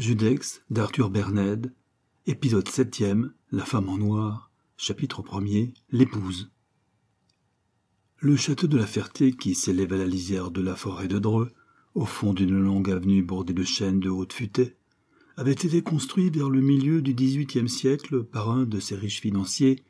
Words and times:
Judex 0.00 0.62
d'Arthur 0.70 1.12
épisode 2.26 2.68
septième, 2.70 3.34
La 3.52 3.66
femme 3.66 3.90
en 3.90 3.98
noir, 3.98 4.50
chapitre 4.78 5.20
premier, 5.20 5.74
L'épouse. 5.90 6.50
Le 8.16 8.34
château 8.34 8.66
de 8.66 8.78
la 8.78 8.86
Ferté, 8.86 9.32
qui 9.32 9.54
s'élève 9.54 9.92
à 9.92 9.98
la 9.98 10.06
lisière 10.06 10.50
de 10.50 10.62
la 10.62 10.74
forêt 10.74 11.06
de 11.06 11.18
Dreux, 11.18 11.52
au 11.94 12.06
fond 12.06 12.32
d'une 12.32 12.58
longue 12.58 12.90
avenue 12.90 13.22
bordée 13.22 13.52
de 13.52 13.62
chênes 13.62 14.00
de 14.00 14.08
haute 14.08 14.32
futée, 14.32 14.74
avait 15.36 15.52
été 15.52 15.82
construit 15.82 16.30
vers 16.30 16.48
le 16.48 16.62
milieu 16.62 17.02
du 17.02 17.12
XVIIIe 17.12 17.68
siècle 17.68 18.24
par 18.24 18.48
un 18.48 18.64
de 18.64 18.80
ces 18.80 18.96
riches 18.96 19.20
financiers 19.20 19.84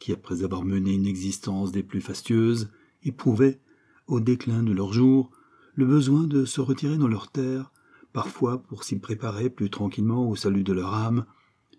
qui, 0.00 0.14
après 0.14 0.42
avoir 0.42 0.64
mené 0.64 0.94
une 0.94 1.06
existence 1.06 1.70
des 1.70 1.82
plus 1.82 2.00
fastueuses, 2.00 2.70
éprouvaient, 3.02 3.60
au 4.06 4.20
déclin 4.20 4.62
de 4.62 4.72
leurs 4.72 4.94
jours, 4.94 5.30
le 5.74 5.84
besoin 5.84 6.22
de 6.22 6.46
se 6.46 6.62
retirer 6.62 6.96
dans 6.96 7.08
leurs 7.08 7.30
terres 7.30 7.70
parfois 8.12 8.62
pour 8.62 8.84
s'y 8.84 8.98
préparer 8.98 9.50
plus 9.50 9.70
tranquillement 9.70 10.28
au 10.28 10.36
salut 10.36 10.64
de 10.64 10.72
leur 10.72 10.94
âme, 10.94 11.26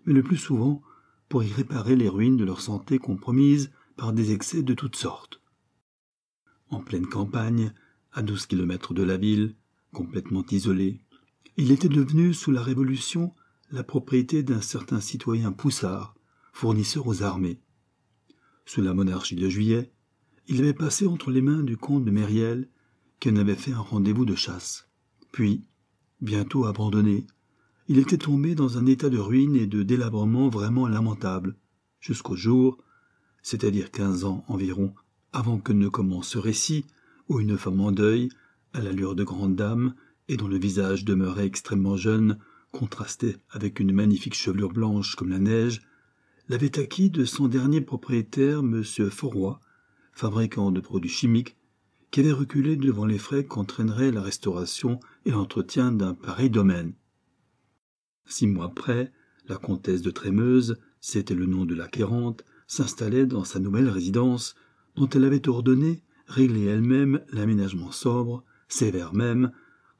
mais 0.04 0.12
le 0.12 0.22
plus 0.22 0.36
souvent 0.36 0.82
pour 1.28 1.44
y 1.44 1.52
réparer 1.52 1.96
les 1.96 2.08
ruines 2.08 2.36
de 2.36 2.44
leur 2.44 2.60
santé 2.60 2.98
compromises 2.98 3.72
par 3.96 4.12
des 4.12 4.32
excès 4.32 4.62
de 4.62 4.74
toutes 4.74 4.96
sortes. 4.96 5.40
En 6.68 6.80
pleine 6.80 7.06
campagne, 7.06 7.72
à 8.12 8.22
douze 8.22 8.46
kilomètres 8.46 8.94
de 8.94 9.02
la 9.02 9.16
ville, 9.16 9.54
complètement 9.92 10.44
isolé, 10.50 11.00
il 11.56 11.70
était 11.70 11.88
devenu, 11.88 12.32
sous 12.32 12.50
la 12.50 12.62
Révolution, 12.62 13.34
la 13.70 13.82
propriété 13.82 14.42
d'un 14.42 14.60
certain 14.60 15.00
citoyen 15.00 15.52
Poussard, 15.52 16.14
fournisseur 16.52 17.06
aux 17.06 17.22
armées. 17.22 17.60
Sous 18.64 18.80
la 18.80 18.94
monarchie 18.94 19.36
de 19.36 19.48
Juillet, 19.48 19.92
il 20.46 20.60
avait 20.60 20.74
passé 20.74 21.06
entre 21.06 21.30
les 21.30 21.42
mains 21.42 21.62
du 21.62 21.76
comte 21.76 22.04
de 22.04 22.10
Mériel, 22.10 22.68
qui 23.20 23.30
en 23.30 23.36
avait 23.36 23.54
fait 23.54 23.72
un 23.72 23.80
rendez-vous 23.80 24.24
de 24.24 24.34
chasse. 24.34 24.88
Puis, 25.30 25.64
bientôt 26.22 26.64
abandonné, 26.66 27.26
il 27.88 27.98
était 27.98 28.16
tombé 28.16 28.54
dans 28.54 28.78
un 28.78 28.86
état 28.86 29.10
de 29.10 29.18
ruine 29.18 29.56
et 29.56 29.66
de 29.66 29.82
délabrement 29.82 30.48
vraiment 30.48 30.86
lamentable, 30.86 31.56
jusqu'au 32.00 32.36
jour, 32.36 32.78
c'est-à-dire 33.42 33.90
quinze 33.90 34.24
ans 34.24 34.44
environ, 34.46 34.94
avant 35.32 35.58
que 35.58 35.72
ne 35.72 35.88
commence 35.88 36.28
ce 36.28 36.38
récit, 36.38 36.86
où 37.28 37.40
une 37.40 37.58
femme 37.58 37.80
en 37.80 37.90
deuil, 37.90 38.28
à 38.72 38.80
l'allure 38.80 39.16
de 39.16 39.24
grande 39.24 39.56
dame, 39.56 39.94
et 40.28 40.36
dont 40.36 40.48
le 40.48 40.58
visage 40.58 41.04
demeurait 41.04 41.46
extrêmement 41.46 41.96
jeune, 41.96 42.38
contrasté 42.70 43.36
avec 43.50 43.80
une 43.80 43.92
magnifique 43.92 44.34
chevelure 44.34 44.72
blanche 44.72 45.16
comme 45.16 45.28
la 45.28 45.40
neige, 45.40 45.82
l'avait 46.48 46.78
acquis 46.78 47.10
de 47.10 47.24
son 47.24 47.48
dernier 47.48 47.80
propriétaire, 47.80 48.60
M. 48.60 48.84
Forroy, 48.84 49.58
fabricant 50.12 50.70
de 50.70 50.80
produits 50.80 51.10
chimiques, 51.10 51.56
qui 52.12 52.20
avait 52.20 52.30
reculé 52.30 52.76
devant 52.76 53.06
les 53.06 53.18
frais 53.18 53.44
qu'entraînerait 53.44 54.12
la 54.12 54.20
restauration 54.20 55.00
et 55.24 55.30
l'entretien 55.30 55.90
d'un 55.90 56.12
pareil 56.12 56.50
domaine. 56.50 56.92
Six 58.26 58.46
mois 58.46 58.66
après, 58.66 59.10
la 59.48 59.56
comtesse 59.56 60.02
de 60.02 60.10
Trémeuse, 60.10 60.76
c'était 61.00 61.34
le 61.34 61.46
nom 61.46 61.64
de 61.64 61.74
l'acquérante, 61.74 62.44
s'installait 62.66 63.26
dans 63.26 63.44
sa 63.44 63.58
nouvelle 63.58 63.88
résidence, 63.88 64.54
dont 64.94 65.08
elle 65.08 65.24
avait 65.24 65.48
ordonné, 65.48 66.02
réglé 66.26 66.66
elle-même 66.66 67.22
l'aménagement 67.32 67.90
sobre, 67.90 68.44
sévère 68.68 69.14
même, 69.14 69.50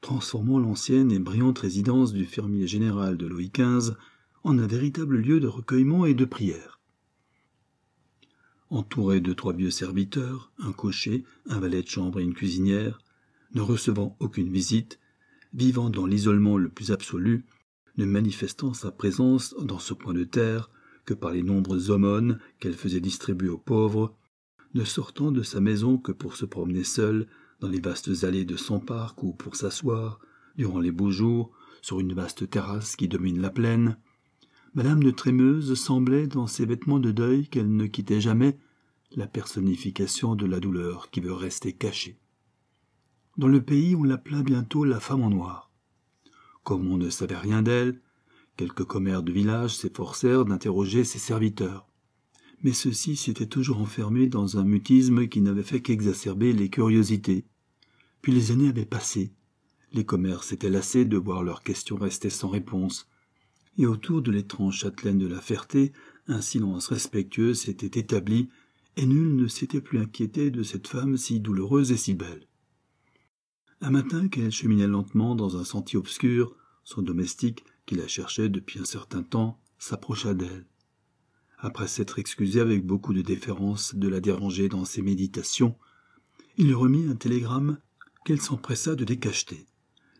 transformant 0.01 0.59
l'ancienne 0.59 1.11
et 1.11 1.19
brillante 1.19 1.59
résidence 1.59 2.13
du 2.13 2.25
fermier 2.25 2.67
général 2.67 3.17
de 3.17 3.25
Louis 3.25 3.51
XV 3.51 3.95
en 4.43 4.59
un 4.59 4.67
véritable 4.67 5.17
lieu 5.17 5.39
de 5.39 5.47
recueillement 5.47 6.05
et 6.05 6.13
de 6.13 6.25
prière 6.25 6.79
entouré 8.73 9.21
de 9.21 9.33
trois 9.33 9.53
vieux 9.53 9.69
serviteurs, 9.69 10.51
un 10.57 10.71
cocher, 10.71 11.23
un 11.45 11.59
valet 11.59 11.83
de 11.83 11.87
chambre 11.87 12.19
et 12.19 12.23
une 12.23 12.33
cuisinière, 12.33 12.99
ne 13.53 13.61
recevant 13.61 14.17
aucune 14.19 14.49
visite, 14.49 14.99
vivant 15.53 15.91
dans 15.91 16.07
l'isolement 16.07 16.57
le 16.57 16.69
plus 16.69 16.91
absolu, 16.91 17.45
ne 17.97 18.05
manifestant 18.05 18.73
sa 18.73 18.91
présence 18.91 19.53
dans 19.61 19.77
ce 19.77 19.93
point 19.93 20.15
de 20.15 20.23
terre 20.23 20.71
que 21.05 21.13
par 21.13 21.31
les 21.31 21.43
nombreuses 21.43 21.91
aumônes 21.91 22.39
qu'elle 22.59 22.73
faisait 22.73 22.99
distribuer 22.99 23.49
aux 23.49 23.59
pauvres, 23.59 24.15
ne 24.73 24.83
sortant 24.83 25.31
de 25.31 25.43
sa 25.43 25.61
maison 25.61 25.99
que 25.99 26.11
pour 26.11 26.35
se 26.35 26.45
promener 26.45 26.83
seule 26.83 27.27
dans 27.59 27.69
les 27.69 27.79
vastes 27.79 28.23
allées 28.23 28.45
de 28.45 28.57
son 28.57 28.79
parc 28.79 29.21
ou 29.21 29.33
pour 29.33 29.55
s'asseoir, 29.55 30.19
durant 30.55 30.79
les 30.79 30.91
beaux 30.91 31.11
jours, 31.11 31.51
sur 31.83 31.99
une 31.99 32.13
vaste 32.13 32.49
terrasse 32.49 32.95
qui 32.95 33.07
domine 33.07 33.39
la 33.39 33.51
plaine, 33.51 33.97
Madame 34.75 35.03
de 35.03 35.11
Trémeuse 35.11 35.75
semblait, 35.75 36.25
dans 36.25 36.47
ses 36.47 36.65
vêtements 36.65 36.97
de 36.97 37.11
deuil 37.11 37.47
qu'elle 37.47 37.75
ne 37.75 37.85
quittait 37.85 38.21
jamais, 38.21 38.57
la 39.15 39.27
personnification 39.27 40.35
de 40.35 40.45
la 40.45 40.59
douleur 40.59 41.09
qui 41.09 41.19
veut 41.19 41.33
rester 41.33 41.73
cachée. 41.73 42.19
Dans 43.37 43.47
le 43.47 43.61
pays, 43.61 43.95
on 43.95 44.03
l'appela 44.03 44.43
bientôt 44.43 44.83
la 44.83 44.99
femme 44.99 45.23
en 45.23 45.29
noir. 45.29 45.71
Comme 46.63 46.87
on 46.91 46.97
ne 46.97 47.09
savait 47.09 47.37
rien 47.37 47.61
d'elle, 47.61 47.99
quelques 48.57 48.85
commères 48.85 49.23
de 49.23 49.31
village 49.31 49.75
s'efforcèrent 49.75 50.45
d'interroger 50.45 51.03
ses 51.03 51.19
serviteurs. 51.19 51.87
Mais 52.61 52.73
ceux-ci 52.73 53.15
s'étaient 53.15 53.47
toujours 53.47 53.81
enfermés 53.81 54.27
dans 54.27 54.57
un 54.57 54.63
mutisme 54.63 55.27
qui 55.27 55.41
n'avait 55.41 55.63
fait 55.63 55.81
qu'exacerber 55.81 56.53
les 56.53 56.69
curiosités. 56.69 57.45
Puis 58.21 58.31
les 58.31 58.51
années 58.51 58.69
avaient 58.69 58.85
passé. 58.85 59.33
Les 59.91 60.05
commères 60.05 60.43
s'étaient 60.43 60.69
lassés 60.69 61.05
de 61.05 61.17
voir 61.17 61.43
leurs 61.43 61.63
questions 61.63 61.97
rester 61.97 62.29
sans 62.29 62.49
réponse, 62.49 63.09
et 63.77 63.85
autour 63.85 64.21
de 64.21 64.31
l'étrange 64.31 64.77
châtelaine 64.77 65.17
de 65.17 65.27
la 65.27 65.41
Ferté, 65.41 65.91
un 66.27 66.41
silence 66.41 66.87
respectueux 66.87 67.53
s'était 67.53 67.99
établi, 67.99 68.49
et 68.95 69.05
nul 69.05 69.35
ne 69.35 69.47
s'était 69.47 69.81
plus 69.81 69.99
inquiété 69.99 70.51
de 70.51 70.63
cette 70.63 70.87
femme 70.87 71.17
si 71.17 71.39
douloureuse 71.39 71.91
et 71.91 71.97
si 71.97 72.13
belle. 72.13 72.47
Un 73.81 73.89
matin 73.89 74.27
qu'elle 74.27 74.51
cheminait 74.51 74.87
lentement 74.87 75.35
dans 75.35 75.57
un 75.57 75.63
sentier 75.63 75.97
obscur, 75.97 76.55
son 76.83 77.01
domestique, 77.01 77.63
qui 77.85 77.95
la 77.95 78.07
cherchait 78.07 78.49
depuis 78.49 78.79
un 78.79 78.85
certain 78.85 79.23
temps, 79.23 79.59
s'approcha 79.77 80.33
d'elle. 80.33 80.65
Après 81.57 81.87
s'être 81.87 82.19
excusé 82.19 82.59
avec 82.59 82.85
beaucoup 82.85 83.13
de 83.13 83.21
déférence 83.21 83.95
de 83.95 84.07
la 84.07 84.19
déranger 84.19 84.69
dans 84.69 84.85
ses 84.85 85.01
méditations, 85.01 85.77
il 86.57 86.67
lui 86.67 86.73
remit 86.73 87.07
un 87.07 87.15
télégramme 87.15 87.77
qu'elle 88.25 88.41
s'empressa 88.41 88.95
de 88.95 89.03
décacheter. 89.03 89.65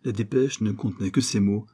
La 0.03 0.11
dépêche 0.11 0.61
ne 0.61 0.71
contenait 0.71 1.11
que 1.11 1.21
ces 1.21 1.39
mots 1.39 1.65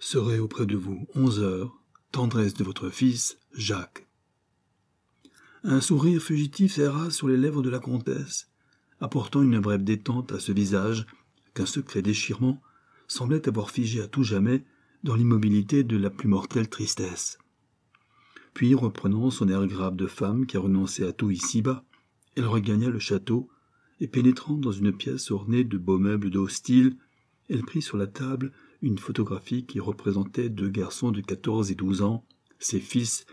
Serai 0.00 0.38
auprès 0.38 0.66
de 0.66 0.76
vous 0.76 1.08
onze 1.14 1.40
heures. 1.40 1.82
Tendresse 2.12 2.54
de 2.54 2.64
votre 2.64 2.88
fils, 2.88 3.38
Jacques. 3.52 4.07
Un 5.64 5.80
sourire 5.80 6.22
fugitif 6.22 6.78
erra 6.78 7.10
sur 7.10 7.26
les 7.28 7.36
lèvres 7.36 7.62
de 7.62 7.70
la 7.70 7.80
comtesse, 7.80 8.48
apportant 9.00 9.42
une 9.42 9.58
brève 9.58 9.82
détente 9.82 10.32
à 10.32 10.38
ce 10.38 10.52
visage 10.52 11.06
qu'un 11.54 11.66
secret 11.66 12.00
déchirement 12.00 12.62
semblait 13.08 13.48
avoir 13.48 13.70
figé 13.70 14.00
à 14.00 14.06
tout 14.06 14.22
jamais 14.22 14.64
dans 15.02 15.16
l'immobilité 15.16 15.82
de 15.82 15.96
la 15.96 16.10
plus 16.10 16.28
mortelle 16.28 16.68
tristesse. 16.68 17.38
Puis, 18.54 18.74
reprenant 18.74 19.30
son 19.30 19.48
air 19.48 19.66
grave 19.66 19.96
de 19.96 20.06
femme 20.06 20.46
qui 20.46 20.56
a 20.56 20.60
renoncé 20.60 21.04
à 21.04 21.12
tout 21.12 21.30
ici-bas, 21.30 21.84
elle 22.36 22.46
regagna 22.46 22.88
le 22.88 22.98
château, 22.98 23.48
et 24.00 24.06
pénétrant 24.06 24.54
dans 24.54 24.70
une 24.70 24.92
pièce 24.92 25.32
ornée 25.32 25.64
de 25.64 25.76
beaux 25.76 25.98
meubles 25.98 26.30
de 26.30 26.46
style, 26.46 26.96
elle 27.48 27.62
prit 27.62 27.82
sur 27.82 27.96
la 27.96 28.06
table 28.06 28.52
une 28.80 28.98
photographie 28.98 29.66
qui 29.66 29.80
représentait 29.80 30.50
deux 30.50 30.68
garçons 30.68 31.10
de 31.10 31.20
quatorze 31.20 31.72
et 31.72 31.74
douze 31.74 32.02
ans, 32.02 32.24
ses 32.60 32.78
fils, 32.78 33.26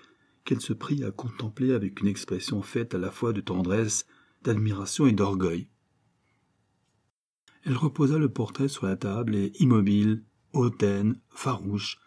qu'elle 0.45 0.61
se 0.61 0.73
prit 0.73 1.03
à 1.03 1.11
contempler 1.11 1.73
avec 1.73 2.00
une 2.00 2.07
expression 2.07 2.61
faite 2.61 2.95
à 2.95 2.97
la 2.97 3.11
fois 3.11 3.33
de 3.33 3.41
tendresse, 3.41 4.06
d'admiration 4.44 5.07
et 5.07 5.11
d'orgueil. 5.11 5.67
Elle 7.63 7.75
reposa 7.75 8.17
le 8.17 8.29
portrait 8.29 8.67
sur 8.67 8.85
la 8.85 8.95
table 8.95 9.35
et, 9.35 9.51
immobile, 9.59 10.23
hautaine, 10.53 11.19
farouche, 11.29 11.97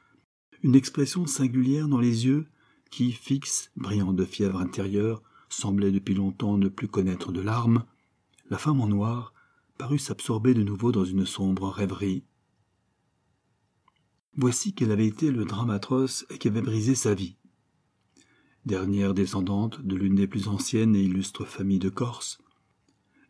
une 0.63 0.77
expression 0.77 1.27
singulière 1.27 1.89
dans 1.89 2.01
les 2.01 2.27
yeux 2.27 2.47
qui, 2.91 3.13
fixes, 3.13 3.71
brillants 3.77 4.13
de 4.13 4.25
fièvre 4.25 4.61
intérieure, 4.61 5.23
semblaient 5.49 5.91
depuis 5.91 6.15
longtemps 6.15 6.57
ne 6.57 6.69
plus 6.69 6.89
connaître 6.89 7.33
de 7.33 7.41
larmes, 7.41 7.85
la 8.51 8.59
femme 8.59 8.81
en 8.81 8.89
noir 8.89 9.35
parut 9.77 9.99
s'absorber 9.99 10.55
de 10.55 10.63
nouveau 10.63 10.93
dans 10.93 11.05
une 11.05 11.27
sombre 11.27 11.69
rêverie 11.69 12.25
Voici 14.41 14.73
quel 14.73 14.93
avait 14.93 15.07
été 15.09 15.33
le 15.33 15.45
drame 15.45 15.71
atroce 15.71 16.25
qui 16.39 16.47
avait 16.47 16.63
brisé 16.63 16.95
sa 16.95 17.13
vie. 17.13 17.38
Dernière 18.69 19.15
descendante 19.15 19.81
de 19.81 19.97
l'une 19.97 20.17
des 20.17 20.27
plus 20.27 20.47
anciennes 20.47 20.95
et 20.95 21.01
illustres 21.01 21.47
familles 21.47 21.79
de 21.79 21.89
Corse, 21.89 22.39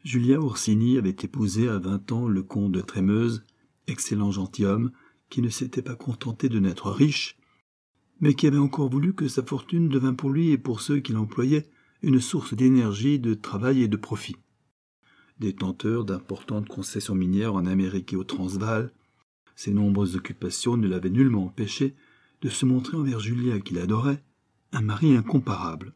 Julia 0.02 0.40
Orsini 0.40 0.98
avait 0.98 1.10
épousé 1.10 1.68
à 1.68 1.78
vingt 1.78 2.10
ans 2.10 2.26
le 2.26 2.42
comte 2.42 2.72
de 2.72 2.80
Trémeuse, 2.80 3.44
excellent 3.86 4.32
gentilhomme, 4.32 4.90
qui 5.30 5.40
ne 5.40 5.48
s'était 5.48 5.80
pas 5.80 5.94
contenté 5.94 6.48
de 6.48 6.58
n'être 6.58 6.90
riche, 6.90 7.38
mais 8.20 8.34
qui 8.34 8.48
avait 8.48 8.58
encore 8.58 8.90
voulu 8.90 9.14
que 9.14 9.28
sa 9.28 9.44
fortune 9.44 9.88
devint 9.88 10.12
pour 10.12 10.30
lui 10.30 10.50
et 10.50 10.58
pour 10.58 10.80
ceux 10.80 10.98
qui 10.98 11.12
l'employaient 11.12 11.70
une 12.02 12.20
source 12.20 12.54
d'énergie, 12.54 13.20
de 13.20 13.34
travail 13.34 13.82
et 13.82 13.88
de 13.88 13.96
profit. 13.96 14.34
Détenteur 15.38 16.04
d'importantes 16.04 16.66
concessions 16.66 17.14
minières 17.14 17.54
en 17.54 17.64
Amérique 17.64 18.12
et 18.12 18.16
au 18.16 18.24
Transvaal, 18.24 18.92
ses 19.54 19.70
nombreuses 19.70 20.16
occupations 20.16 20.76
ne 20.76 20.88
l'avaient 20.88 21.10
nullement 21.10 21.44
empêché 21.44 21.94
de 22.42 22.48
se 22.48 22.66
montrer 22.66 22.96
envers 22.96 23.20
Julia 23.20 23.60
qu'il 23.60 23.78
adorait 23.78 24.24
un 24.72 24.82
mari 24.82 25.16
incomparable. 25.16 25.94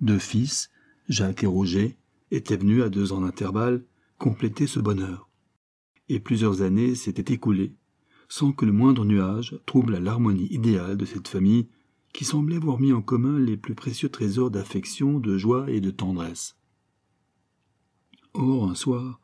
Deux 0.00 0.18
fils, 0.18 0.70
Jacques 1.08 1.44
et 1.44 1.48
Roger, 1.48 1.96
étaient 2.30 2.56
venus 2.56 2.82
à 2.82 2.88
deux 2.88 3.12
ans 3.12 3.20
d'intervalle 3.20 3.84
compléter 4.18 4.66
ce 4.66 4.80
bonheur. 4.80 5.28
Et 6.08 6.20
plusieurs 6.20 6.62
années 6.62 6.94
s'étaient 6.94 7.34
écoulées, 7.34 7.74
sans 8.28 8.52
que 8.52 8.64
le 8.64 8.72
moindre 8.72 9.04
nuage 9.04 9.58
trouble 9.66 9.98
l'harmonie 9.98 10.48
idéale 10.50 10.96
de 10.96 11.04
cette 11.04 11.28
famille 11.28 11.68
qui 12.12 12.24
semblait 12.24 12.56
avoir 12.56 12.80
mis 12.80 12.92
en 12.92 13.02
commun 13.02 13.38
les 13.38 13.56
plus 13.56 13.74
précieux 13.74 14.08
trésors 14.08 14.50
d'affection, 14.50 15.18
de 15.18 15.36
joie 15.36 15.70
et 15.70 15.80
de 15.80 15.90
tendresse. 15.90 16.56
Or, 18.32 18.70
un 18.70 18.74
soir, 18.74 19.20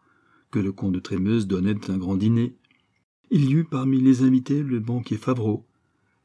que 0.51 0.59
le 0.59 0.73
comte 0.73 0.93
de 0.93 1.01
Trémeuse 1.01 1.47
donnait 1.47 1.91
un 1.91 1.99
grand 1.99 2.17
dîner, 2.17 2.57
il 3.31 3.49
y 3.49 3.55
eut 3.55 3.65
parmi 3.65 4.01
les 4.01 4.23
invités 4.23 4.63
le 4.63 4.81
banquier 4.81 5.17
Favreau, 5.17 5.67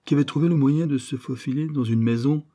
qui 0.06 0.14
avait 0.14 0.24
trouvé 0.24 0.48
le 0.48 0.56
moyen 0.56 0.88
de 0.88 0.98
se 0.98 1.16
faufiler 1.16 1.68
dans 1.68 1.84
une 1.84 2.02
maison 2.02 2.46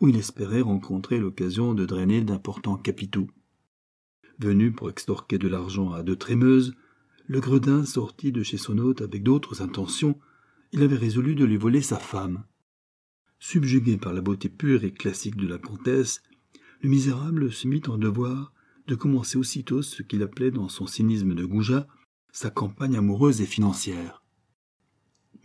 où 0.00 0.08
il 0.08 0.16
espérait 0.16 0.60
rencontrer 0.60 1.18
l'occasion 1.18 1.72
de 1.72 1.86
drainer 1.86 2.20
d'importants 2.20 2.76
capitaux. 2.76 3.28
Venu 4.38 4.72
pour 4.72 4.90
extorquer 4.90 5.38
de 5.38 5.48
l'argent 5.48 5.92
à 5.92 6.02
de 6.02 6.14
Trémeuse, 6.14 6.74
le 7.26 7.40
gredin 7.40 7.84
sortit 7.84 8.32
de 8.32 8.42
chez 8.42 8.58
son 8.58 8.78
hôte 8.78 9.00
avec 9.00 9.22
d'autres 9.22 9.62
intentions, 9.62 10.18
il 10.72 10.82
avait 10.82 10.96
résolu 10.96 11.34
de 11.34 11.44
lui 11.44 11.56
voler 11.56 11.80
sa 11.80 11.96
femme. 11.96 12.44
Subjugué 13.38 13.96
par 13.96 14.12
la 14.12 14.20
beauté 14.20 14.48
pure 14.48 14.84
et 14.84 14.92
classique 14.92 15.36
de 15.36 15.46
la 15.46 15.58
comtesse, 15.58 16.22
le 16.82 16.88
misérable 16.88 17.52
se 17.52 17.66
mit 17.66 17.82
en 17.88 17.96
devoir 17.96 18.52
de 18.86 18.94
commencer 18.94 19.38
aussitôt 19.38 19.82
ce 19.82 20.02
qu'il 20.02 20.22
appelait 20.22 20.50
dans 20.50 20.68
son 20.68 20.86
cynisme 20.86 21.34
de 21.34 21.44
goujat 21.44 21.86
sa 22.32 22.50
campagne 22.50 22.96
amoureuse 22.96 23.40
et 23.40 23.46
financière. 23.46 24.22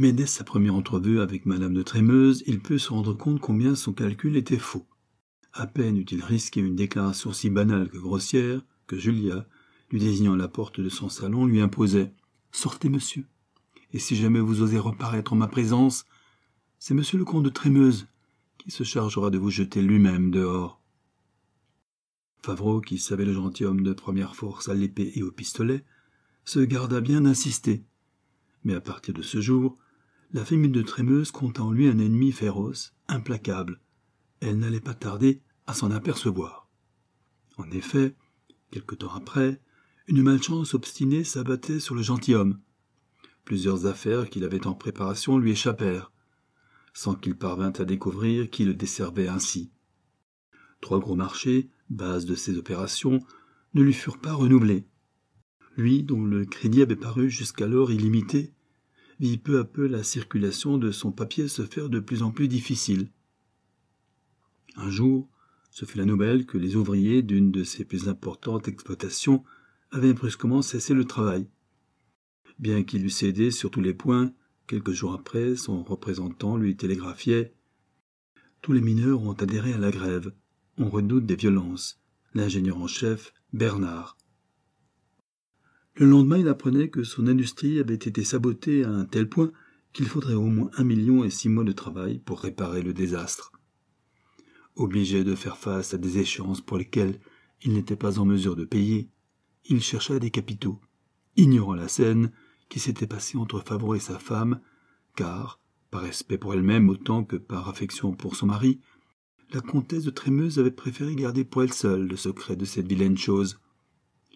Mais 0.01 0.13
dès 0.13 0.25
sa 0.25 0.43
première 0.43 0.73
entrevue 0.73 1.21
avec 1.21 1.45
madame 1.45 1.75
de 1.75 1.83
Trémeuse, 1.83 2.43
il 2.47 2.59
peut 2.59 2.79
se 2.79 2.89
rendre 2.89 3.13
compte 3.13 3.39
combien 3.39 3.75
son 3.75 3.93
calcul 3.93 4.35
était 4.35 4.57
faux. 4.57 4.87
À 5.53 5.67
peine 5.67 5.95
eut-il 5.95 6.23
risqué 6.23 6.59
une 6.59 6.75
déclaration 6.75 7.31
si 7.31 7.51
banale 7.51 7.87
que 7.87 7.99
grossière 7.99 8.63
que 8.87 8.97
Julia, 8.97 9.45
lui 9.91 9.99
désignant 9.99 10.35
la 10.35 10.47
porte 10.47 10.79
de 10.81 10.89
son 10.89 11.07
salon, 11.07 11.45
lui 11.45 11.61
imposait 11.61 12.11
Sortez, 12.51 12.89
monsieur. 12.89 13.27
Et 13.93 13.99
si 13.99 14.15
jamais 14.15 14.39
vous 14.39 14.63
osez 14.63 14.79
reparaître 14.79 15.33
en 15.33 15.35
ma 15.35 15.47
présence, 15.47 16.05
c'est 16.79 16.95
monsieur 16.95 17.19
le 17.19 17.23
comte 17.25 17.43
de 17.43 17.49
Trémeuse 17.49 18.07
qui 18.57 18.71
se 18.71 18.83
chargera 18.83 19.29
de 19.29 19.37
vous 19.37 19.51
jeter 19.51 19.83
lui-même 19.83 20.31
dehors. 20.31 20.81
Favreau, 22.41 22.81
qui 22.81 22.97
savait 22.97 23.25
le 23.25 23.33
gentilhomme 23.33 23.83
de 23.83 23.93
première 23.93 24.35
force 24.35 24.67
à 24.67 24.73
l'épée 24.73 25.11
et 25.13 25.21
au 25.21 25.31
pistolet, 25.31 25.85
se 26.43 26.59
garda 26.59 27.01
bien 27.01 27.21
d'insister. 27.21 27.83
Mais 28.63 28.73
à 28.73 28.81
partir 28.81 29.13
de 29.13 29.21
ce 29.21 29.39
jour, 29.41 29.77
la 30.33 30.45
famille 30.45 30.71
de 30.71 30.81
Trémeuse 30.81 31.31
compta 31.31 31.63
en 31.63 31.71
lui 31.71 31.87
un 31.87 31.99
ennemi 31.99 32.31
féroce, 32.31 32.93
implacable. 33.07 33.81
Elle 34.39 34.59
n'allait 34.59 34.79
pas 34.79 34.93
tarder 34.93 35.41
à 35.67 35.73
s'en 35.73 35.91
apercevoir. 35.91 36.69
En 37.57 37.69
effet, 37.71 38.15
quelque 38.71 38.95
temps 38.95 39.13
après, 39.13 39.61
une 40.07 40.23
malchance 40.23 40.73
obstinée 40.73 41.23
s'abattait 41.23 41.79
sur 41.79 41.95
le 41.95 42.01
gentilhomme. 42.01 42.59
Plusieurs 43.45 43.85
affaires 43.85 44.29
qu'il 44.29 44.43
avait 44.43 44.67
en 44.67 44.73
préparation 44.73 45.37
lui 45.37 45.51
échappèrent 45.51 46.11
sans 46.93 47.15
qu'il 47.15 47.37
parvint 47.37 47.73
à 47.77 47.85
découvrir 47.85 48.49
qui 48.49 48.65
le 48.65 48.73
desservait 48.73 49.27
ainsi. 49.27 49.71
Trois 50.81 50.99
gros 50.99 51.15
marchés, 51.15 51.69
base 51.89 52.25
de 52.25 52.35
ses 52.35 52.57
opérations, 52.57 53.19
ne 53.73 53.81
lui 53.81 53.93
furent 53.93 54.19
pas 54.19 54.33
renouvelés. 54.33 54.87
Lui, 55.77 56.03
dont 56.03 56.23
le 56.23 56.45
crédit 56.45 56.81
avait 56.81 56.95
paru 56.95 57.29
jusqu'alors 57.29 57.91
illimité, 57.91 58.53
vit 59.21 59.37
peu 59.37 59.59
à 59.59 59.63
peu 59.63 59.87
la 59.87 60.03
circulation 60.03 60.77
de 60.77 60.91
son 60.91 61.13
papier 61.13 61.47
se 61.47 61.61
faire 61.63 61.89
de 61.89 61.99
plus 61.99 62.23
en 62.23 62.31
plus 62.31 62.49
difficile. 62.49 63.09
Un 64.75 64.89
jour, 64.89 65.29
ce 65.69 65.85
fut 65.85 65.97
la 65.97 66.05
nouvelle 66.05 66.45
que 66.45 66.57
les 66.57 66.75
ouvriers 66.75 67.21
d'une 67.21 67.51
de 67.51 67.63
ses 67.63 67.85
plus 67.85 68.09
importantes 68.09 68.67
exploitations 68.67 69.45
avaient 69.91 70.13
brusquement 70.13 70.61
cessé 70.61 70.93
le 70.93 71.05
travail. 71.05 71.47
Bien 72.59 72.83
qu'il 72.83 73.05
eût 73.05 73.09
cédé 73.09 73.51
sur 73.51 73.71
tous 73.71 73.81
les 73.81 73.93
points, 73.93 74.33
Quelques 74.71 74.93
jours 74.93 75.11
après, 75.11 75.57
son 75.57 75.83
représentant 75.83 76.55
lui 76.55 76.77
télégraphiait 76.77 77.53
Tous 78.61 78.71
les 78.71 78.79
mineurs 78.79 79.21
ont 79.21 79.33
adhéré 79.33 79.73
à 79.73 79.77
la 79.77 79.91
grève. 79.91 80.33
On 80.77 80.89
redoute 80.89 81.25
des 81.25 81.35
violences. 81.35 82.01
L'ingénieur 82.33 82.77
en 82.77 82.87
chef, 82.87 83.33
Bernard. 83.51 84.17
Le 85.95 86.05
lendemain, 86.05 86.37
il 86.37 86.47
apprenait 86.47 86.89
que 86.89 87.03
son 87.03 87.27
industrie 87.27 87.79
avait 87.79 87.93
été 87.93 88.23
sabotée 88.23 88.83
à 88.83 88.89
un 88.89 89.05
tel 89.05 89.27
point 89.27 89.51
qu'il 89.93 90.05
faudrait 90.05 90.35
au 90.35 90.45
moins 90.45 90.71
un 90.77 90.83
million 90.83 91.23
et 91.23 91.29
six 91.29 91.49
mois 91.49 91.63
de 91.63 91.71
travail 91.71 92.19
pour 92.19 92.39
réparer 92.39 92.81
le 92.81 92.93
désastre. 92.93 93.51
Obligé 94.75 95.23
de 95.23 95.35
faire 95.35 95.57
face 95.57 95.93
à 95.93 95.97
des 95.97 96.17
échéances 96.17 96.61
pour 96.61 96.77
lesquelles 96.77 97.19
il 97.61 97.73
n'était 97.73 97.97
pas 97.97 98.19
en 98.19 98.25
mesure 98.25 98.55
de 98.55 98.63
payer, 98.63 99.09
il 99.65 99.81
chercha 99.81 100.17
des 100.17 100.31
capitaux. 100.31 100.79
Ignorant 101.35 101.75
la 101.75 101.87
scène, 101.87 102.31
qui 102.69 102.79
s'était 102.79 103.07
passé 103.07 103.37
entre 103.37 103.59
Favreau 103.59 103.95
et 103.95 103.99
sa 103.99 104.17
femme, 104.17 104.61
car, 105.15 105.59
par 105.91 106.01
respect 106.01 106.37
pour 106.37 106.53
elle-même 106.53 106.89
autant 106.89 107.23
que 107.25 107.35
par 107.35 107.67
affection 107.67 108.13
pour 108.13 108.37
son 108.37 108.47
mari, 108.47 108.79
la 109.51 109.59
comtesse 109.59 110.05
de 110.05 110.09
Trémeuse 110.09 110.57
avait 110.57 110.71
préféré 110.71 111.15
garder 111.15 111.43
pour 111.43 111.63
elle 111.63 111.73
seule 111.73 112.07
le 112.07 112.15
secret 112.15 112.55
de 112.55 112.63
cette 112.63 112.87
vilaine 112.87 113.17
chose. 113.17 113.59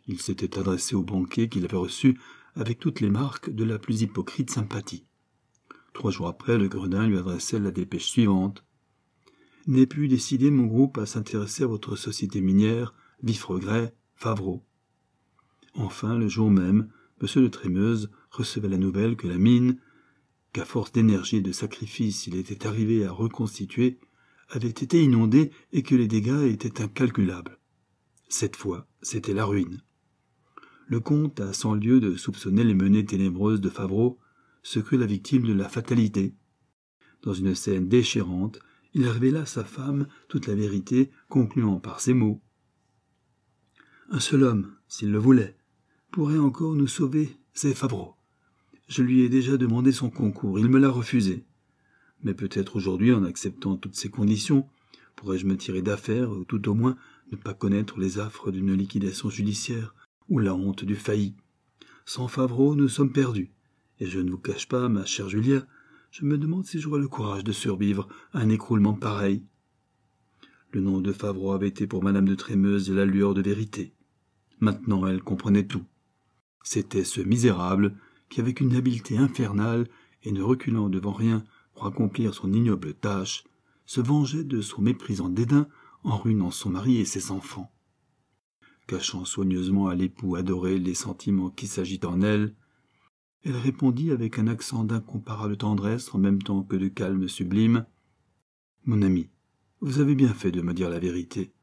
Il 0.07 0.21
s'était 0.21 0.59
adressé 0.59 0.95
au 0.95 1.03
banquier 1.03 1.49
qu'il 1.49 1.65
avait 1.65 1.77
reçu 1.77 2.19
avec 2.55 2.79
toutes 2.79 3.01
les 3.01 3.09
marques 3.09 3.49
de 3.49 3.63
la 3.63 3.79
plus 3.79 4.01
hypocrite 4.01 4.49
sympathie. 4.49 5.05
Trois 5.93 6.11
jours 6.11 6.27
après, 6.27 6.57
le 6.57 6.67
gredin 6.67 7.07
lui 7.07 7.17
adressait 7.17 7.59
la 7.59 7.71
dépêche 7.71 8.05
suivante. 8.05 8.65
N'ai 9.67 9.87
pu 9.87 10.07
décider 10.07 10.51
mon 10.51 10.65
groupe 10.65 10.97
à 10.97 11.05
s'intéresser 11.05 11.63
à 11.63 11.67
votre 11.67 11.95
société 11.95 12.41
minière, 12.41 12.93
vif 13.23 13.43
regret, 13.45 13.95
Favreau. 14.15 14.63
Enfin, 15.73 16.17
le 16.17 16.27
jour 16.27 16.49
même, 16.51 16.89
M. 17.21 17.43
de 17.43 17.47
Trémeuse 17.47 18.11
recevait 18.29 18.69
la 18.69 18.77
nouvelle 18.77 19.15
que 19.15 19.27
la 19.27 19.37
mine, 19.37 19.79
qu'à 20.53 20.65
force 20.65 20.91
d'énergie 20.91 21.37
et 21.37 21.41
de 21.41 21.51
sacrifice 21.51 22.27
il 22.27 22.35
était 22.35 22.67
arrivé 22.67 23.05
à 23.05 23.11
reconstituer, 23.11 23.99
avait 24.49 24.67
été 24.67 25.03
inondée 25.03 25.51
et 25.73 25.83
que 25.83 25.95
les 25.95 26.07
dégâts 26.07 26.43
étaient 26.49 26.81
incalculables. 26.81 27.59
Cette 28.29 28.55
fois, 28.55 28.87
c'était 29.01 29.33
la 29.33 29.45
ruine. 29.45 29.81
Le 30.87 30.99
comte, 30.99 31.39
à 31.39 31.51
cent 31.51 31.73
lieu 31.73 31.99
de 31.99 32.15
soupçonner 32.15 32.63
les 32.63 32.75
menées 32.75 33.05
ténébreuses 33.05 33.61
de 33.61 33.69
Favreau, 33.69 34.19
se 34.61 34.79
crut 34.79 34.99
la 34.99 35.07
victime 35.07 35.43
de 35.43 35.53
la 35.53 35.67
fatalité. 35.67 36.35
Dans 37.23 37.33
une 37.33 37.55
scène 37.55 37.87
déchirante, 37.87 38.59
il 38.93 39.07
révéla 39.07 39.41
à 39.41 39.45
sa 39.45 39.63
femme 39.63 40.07
toute 40.29 40.45
la 40.45 40.53
vérité, 40.53 41.09
concluant 41.27 41.79
par 41.79 41.99
ces 41.99 42.13
mots. 42.13 42.41
Un 44.11 44.19
seul 44.19 44.43
homme, 44.43 44.75
s'il 44.87 45.11
le 45.11 45.17
voulait, 45.17 45.57
pourrait 46.11 46.37
encore 46.37 46.75
nous 46.75 46.87
sauver, 46.87 47.35
c'est 47.53 47.73
Favreau. 47.73 48.13
Je 48.87 49.01
lui 49.01 49.21
ai 49.21 49.29
déjà 49.29 49.57
demandé 49.57 49.91
son 49.91 50.11
concours, 50.11 50.59
il 50.59 50.69
me 50.69 50.77
l'a 50.77 50.89
refusé. 50.89 51.45
Mais 52.23 52.35
peut-être 52.35 52.75
aujourd'hui, 52.75 53.11
en 53.11 53.23
acceptant 53.23 53.75
toutes 53.75 53.95
ces 53.95 54.09
conditions, 54.09 54.67
pourrais-je 55.15 55.47
me 55.47 55.57
tirer 55.57 55.81
d'affaire, 55.81 56.29
ou 56.31 56.45
tout 56.45 56.69
au 56.69 56.75
moins 56.75 56.95
ne 57.31 57.37
pas 57.37 57.55
connaître 57.55 57.99
les 57.99 58.19
affres 58.19 58.51
d'une 58.51 58.73
liquidation 58.73 59.31
judiciaire, 59.31 59.95
ou 60.29 60.39
la 60.39 60.53
honte 60.55 60.83
du 60.83 60.95
failli. 60.95 61.35
Sans 62.05 62.27
Favreau, 62.27 62.75
nous 62.75 62.87
sommes 62.87 63.11
perdus. 63.11 63.51
Et 63.99 64.07
je 64.07 64.19
ne 64.19 64.31
vous 64.31 64.37
cache 64.37 64.67
pas, 64.67 64.89
ma 64.89 65.05
chère 65.05 65.29
Julia, 65.29 65.65
je 66.11 66.25
me 66.25 66.37
demande 66.37 66.65
si 66.65 66.79
j'aurai 66.79 66.99
le 66.99 67.07
courage 67.07 67.43
de 67.43 67.51
survivre 67.51 68.07
à 68.33 68.39
un 68.39 68.49
écroulement 68.49 68.93
pareil. 68.93 69.43
Le 70.71 70.81
nom 70.81 71.01
de 71.01 71.11
Favreau 71.11 71.51
avait 71.51 71.67
été 71.67 71.87
pour 71.87 72.03
madame 72.03 72.27
de 72.27 72.35
Trémeuse 72.35 72.89
la 72.91 73.05
lueur 73.05 73.33
de 73.33 73.41
vérité. 73.41 73.93
Maintenant 74.59 75.05
elle 75.07 75.21
comprenait 75.21 75.67
tout. 75.67 75.83
C'était 76.63 77.03
ce 77.03 77.21
misérable 77.21 77.95
qui, 78.29 78.39
avec 78.39 78.59
une 78.59 78.75
habileté 78.75 79.17
infernale 79.17 79.87
et 80.23 80.31
ne 80.31 80.41
reculant 80.41 80.89
devant 80.89 81.11
rien 81.11 81.43
pour 81.73 81.85
accomplir 81.85 82.33
son 82.33 82.51
ignoble 82.51 82.93
tâche, 82.93 83.43
se 83.85 84.01
vengeait 84.01 84.43
de 84.43 84.61
son 84.61 84.81
méprisant 84.81 85.29
dédain 85.29 85.67
en 86.03 86.17
ruinant 86.17 86.51
son 86.51 86.69
mari 86.69 86.97
et 86.97 87.05
ses 87.05 87.31
enfants. 87.31 87.71
Cachant 88.87 89.25
soigneusement 89.25 89.87
à 89.87 89.95
l'époux 89.95 90.35
adoré 90.35 90.77
les 90.77 90.93
sentiments 90.93 91.49
qui 91.49 91.65
s'agitent 91.65 92.05
en 92.05 92.21
elle, 92.21 92.53
elle 93.43 93.57
répondit 93.57 94.11
avec 94.11 94.39
un 94.39 94.47
accent 94.47 94.83
d'incomparable 94.83 95.57
tendresse 95.57 96.13
en 96.13 96.19
même 96.19 96.41
temps 96.41 96.63
que 96.63 96.75
de 96.75 96.87
calme 96.87 97.27
sublime. 97.27 97.85
Mon 98.85 99.01
ami, 99.01 99.29
vous 99.81 99.99
avez 99.99 100.15
bien 100.15 100.33
fait 100.33 100.51
de 100.51 100.61
me 100.61 100.73
dire 100.73 100.89
la 100.89 100.99
vérité. 100.99 101.53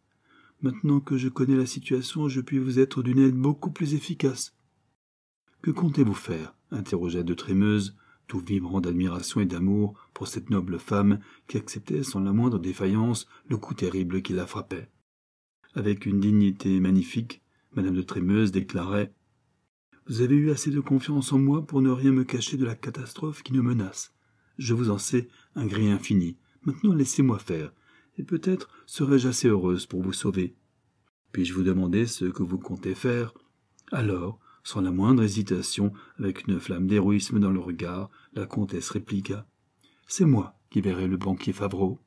Maintenant 0.63 1.01
que 1.01 1.17
je 1.17 1.29
connais 1.29 1.57
la 1.57 1.67
situation, 1.67 2.29
je 2.29 2.41
puis 2.41 2.59
vous 2.59 2.79
être 2.79 3.03
d'une 3.03 3.19
aide 3.19 3.37
beaucoup 3.37 3.71
plus 3.71 3.95
efficace. 3.95 4.55
Que 5.61 5.71
comptez-vous 5.71 6.15
faire? 6.15 6.55
interrogea 6.71 7.23
de 7.23 7.35
Trémeuse, 7.35 7.97
tout 8.27 8.41
vibrant 8.41 8.81
d'admiration 8.81 9.41
et 9.41 9.47
d'amour 9.47 9.95
pour 10.15 10.29
cette 10.29 10.51
noble 10.51 10.79
femme 10.79 11.19
qui 11.49 11.57
acceptait 11.57 12.03
sans 12.03 12.21
la 12.21 12.33
moindre 12.33 12.59
défaillance 12.59 13.27
le 13.49 13.57
coup 13.57 13.75
terrible 13.75 14.23
qui 14.23 14.33
la 14.33 14.47
frappait. 14.47 14.89
Avec 15.75 16.05
une 16.05 16.21
dignité 16.21 16.81
magnifique, 16.81 17.41
madame 17.75 17.95
de 17.95 18.03
Trémeuse 18.03 18.53
déclarait 18.53 19.15
Vous 20.07 20.21
avez 20.21 20.35
eu 20.35 20.51
assez 20.51 20.71
de 20.71 20.81
confiance 20.81 21.33
en 21.33 21.39
moi 21.39 21.67
pour 21.67 21.81
ne 21.81 21.91
rien 21.91 22.13
me 22.13 22.25
cacher 22.25 22.59
de 22.59 22.67
la 22.67 22.75
catastrophe 22.75 23.43
qui 23.43 23.55
nous 23.55 23.63
menace. 23.63 24.15
Je 24.59 24.75
vous 24.75 24.91
en 24.91 24.99
sais 24.99 25.29
un 25.55 25.65
gré 25.65 25.91
infini. 25.91 26.37
Maintenant 26.65 26.93
laissez-moi 26.93 27.39
faire, 27.39 27.73
et 28.19 28.23
peut-être 28.23 28.69
serai-je 28.85 29.29
assez 29.29 29.49
heureuse 29.49 29.87
pour 29.87 30.03
vous 30.03 30.13
sauver. 30.13 30.55
Puis-je 31.33 31.55
vous 31.55 31.63
demander 31.63 32.07
ce 32.07 32.27
que 32.27 32.43
vous 32.43 32.59
comptez 32.59 32.95
faire? 32.95 33.33
Alors, 33.91 34.39
Sans 34.65 34.81
la 34.81 34.93
moindre 34.93 35.25
hésitation, 35.25 35.93
avec 36.19 36.47
une 36.47 36.61
flamme 36.61 36.87
d'héroïsme 36.87 37.41
dans 37.41 37.51
le 37.51 37.59
regard, 37.59 38.11
la 38.35 38.47
comtesse 38.47 38.91
répliqua 38.91 39.45
C'est 40.07 40.25
moi 40.25 40.55
qui 40.71 40.81
verrai 40.81 41.09
le 41.09 41.17
banquier 41.17 41.53
Favreau. 41.53 41.99